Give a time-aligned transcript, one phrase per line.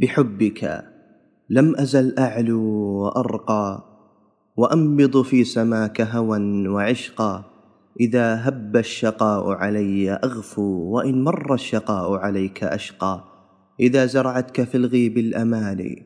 [0.00, 0.84] بحبك
[1.50, 2.62] لم أزل أعلو
[3.02, 3.84] وأرقى
[4.56, 7.44] وأنبض في سماك هوى وعشقا
[8.00, 13.24] إذا هب الشقاء علي أغفو وإن مر الشقاء عليك أشقى
[13.80, 16.02] إذا زرعتك في الغيب الاماني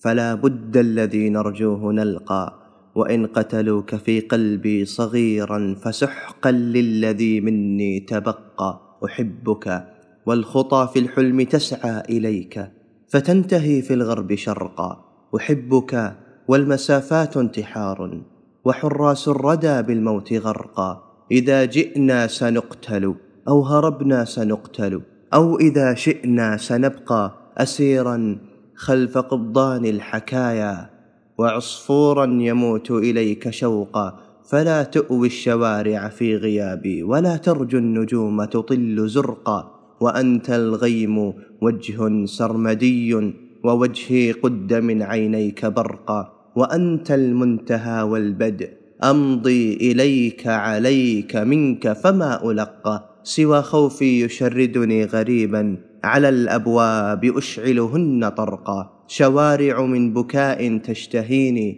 [0.00, 2.54] فلا بد الذي نرجوه نلقى
[2.94, 9.86] وإن قتلوك في قلبي صغيرا فسحقا للذي مني تبقى أحبك
[10.26, 12.83] والخطى في الحلم تسعى إليك.
[13.14, 15.04] فتنتهي في الغرب شرقا.
[15.36, 16.16] أحبك
[16.48, 18.20] والمسافات انتحار.
[18.64, 21.02] وحراس الردى بالموت غرقا.
[21.30, 23.14] إذا جئنا سنقتل
[23.48, 25.00] أو هربنا سنقتل
[25.34, 28.38] أو إذا شئنا سنبقى أسيرا
[28.74, 30.90] خلف قبضان الحكايا.
[31.38, 34.20] وعصفورا يموت إليك شوقا.
[34.50, 37.02] فلا تؤوي الشوارع في غيابي.
[37.02, 39.70] ولا ترجو النجوم تطل زرقا.
[40.00, 41.32] وأنت الغيم
[41.64, 43.32] وجه سرمدي
[43.64, 48.70] ووجهي قد من عينيك برقا وأنت المنتهى والبدء.
[49.04, 52.96] أمضي إليك عليك منك فما ألقى.
[53.22, 58.90] سوى خوفي يشردني غريبا على الأبواب أشعلهن طرقا.
[59.08, 61.68] شوارع من بكاء تشتهيني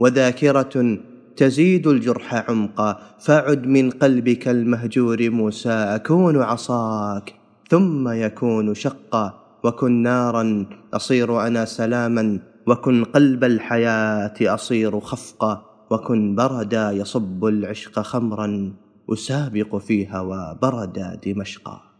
[0.00, 0.98] وذاكرة
[1.36, 2.98] تزيد الجرح عمقا.
[3.20, 7.43] فعد من قلبك المهجور موسى أكون عصاك.
[7.74, 16.90] ثم يكون شقا وكن نارا أصير أنا سلاما وكن قلب الحياة أصير خفقا وكن بردا
[16.90, 18.72] يصب العشق خمرا
[19.12, 21.93] أسابق في هوى بردا دمشقا.